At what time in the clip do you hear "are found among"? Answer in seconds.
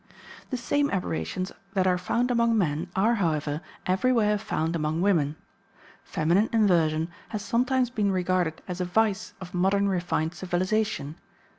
1.85-2.57